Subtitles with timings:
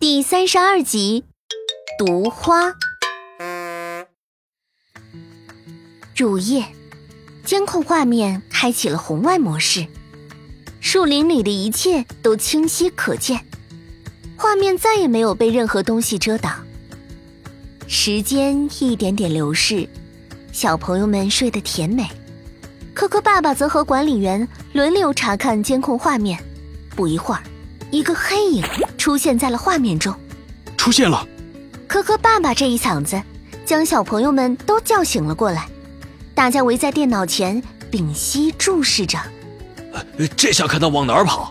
[0.00, 1.24] 第三十二集，
[1.98, 2.72] 毒花。
[6.16, 6.64] 入夜，
[7.44, 9.86] 监控画面开启了红外模式，
[10.80, 13.44] 树林里的一切都清晰可见，
[14.38, 16.64] 画面再也没有被任何东西遮挡。
[17.86, 19.86] 时间一点点流逝，
[20.50, 22.08] 小朋友们睡得甜美，
[22.94, 26.42] 科科爸爸则和管理员轮流查看监控画面。
[26.96, 27.42] 不一会儿。
[27.92, 28.62] 一个黑影
[29.00, 30.14] 出现在了画面中，
[30.76, 31.26] 出现了。
[31.88, 33.20] 科科爸爸这一嗓子
[33.64, 35.66] 将小朋友们都叫醒了过来，
[36.34, 39.18] 大家围在电脑前屏息注视着。
[40.36, 41.50] 这下看他往哪儿跑？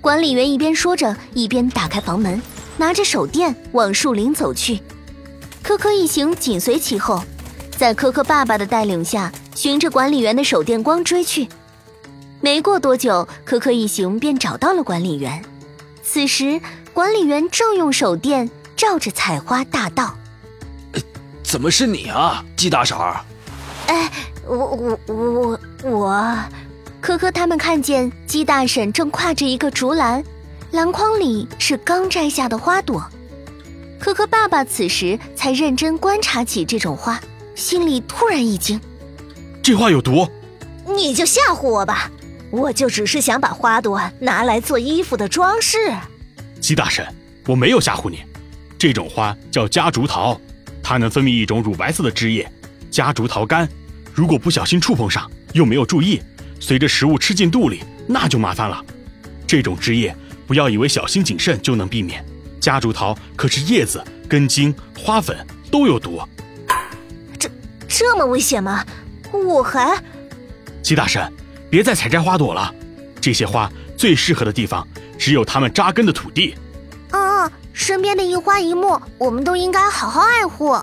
[0.00, 2.42] 管理员一边说着，一边打开房门，
[2.76, 4.80] 拿着手电往树林走去。
[5.62, 7.22] 科科一行紧随其后，
[7.76, 11.48] 在科科爸爸的带领下，循着管理员的手电光追去。
[12.40, 15.40] 没过多久，科科一行便找到了管理员。
[16.10, 16.58] 此时，
[16.98, 20.16] 管理员正用手电照着采花大道。
[21.44, 23.24] 怎么是你啊，鸡大婶儿？
[23.86, 24.10] 哎，
[24.44, 26.36] 我我我我，
[27.00, 30.24] 科科他们看见鸡大婶正挎着一个竹篮，
[30.72, 33.00] 篮筐里是刚摘下的花朵。
[34.00, 37.20] 科科爸爸此时才认真观察起这种花，
[37.54, 38.80] 心里突然一惊：
[39.62, 40.28] 这花有毒？
[40.84, 42.10] 你就吓唬我吧。
[42.50, 45.94] 我就只是想把花朵拿来做衣服的装饰。
[46.60, 47.06] 鸡大婶，
[47.46, 48.20] 我没有吓唬你。
[48.78, 50.40] 这种花叫夹竹桃，
[50.82, 52.50] 它能分泌一种乳白色的汁液——
[52.90, 53.68] 夹竹桃苷。
[54.14, 56.20] 如果不小心触碰上，又没有注意，
[56.60, 58.84] 随着食物吃进肚里，那就麻烦了。
[59.46, 60.14] 这种汁液，
[60.46, 62.24] 不要以为小心谨慎就能避免。
[62.60, 65.36] 夹竹桃可是叶子、根茎、花粉
[65.70, 66.20] 都有毒。
[67.38, 67.50] 这
[67.88, 68.84] 这么危险吗？
[69.32, 70.02] 我还……
[70.82, 71.30] 鸡大婶。
[71.70, 72.74] 别再采摘花朵了，
[73.20, 74.88] 这些花最适合的地方
[75.18, 76.54] 只有他们扎根的土地。
[77.10, 80.78] 嗯，身边的一花一木，我们都应该好好爱护。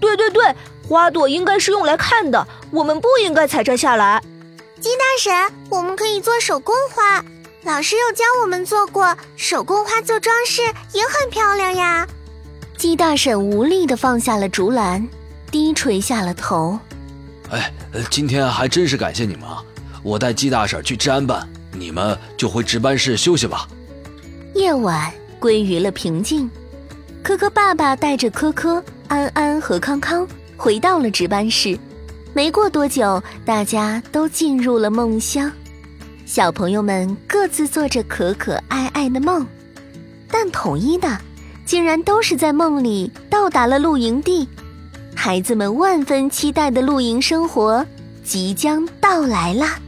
[0.00, 0.54] 对对对，
[0.86, 4.22] 花朵应该是用来看的，我们不应该采摘下来。
[4.80, 7.24] 鸡大婶，我们可以做手工花，
[7.62, 10.60] 老师又教我们做过，手工花做装饰
[10.92, 12.06] 也很漂亮呀。
[12.76, 15.06] 鸡大婶无力地放下了竹篮，
[15.50, 16.78] 低垂下了头。
[17.50, 17.72] 哎，
[18.10, 19.62] 今天还真是感谢你们啊。
[20.02, 21.48] 我带鸡大婶去治安办，
[21.78, 23.68] 你们就回值班室休息吧。
[24.54, 26.48] 夜晚归于了平静，
[27.22, 30.26] 科科爸爸带着科科、安安和康康
[30.56, 31.78] 回到了值班室。
[32.32, 35.50] 没过多久，大家都进入了梦乡，
[36.26, 39.46] 小朋友们各自做着可可爱爱的梦，
[40.28, 41.18] 但统一的，
[41.64, 44.48] 竟然都是在梦里到达了露营地。
[45.14, 47.86] 孩子们万分期待的露营生活
[48.24, 49.78] 即将到来啦！